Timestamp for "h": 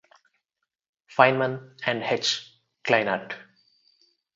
2.01-2.59